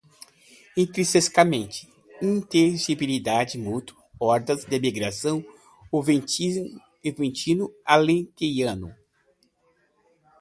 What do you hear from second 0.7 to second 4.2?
intrinsecamente, inteligibilidade mútua,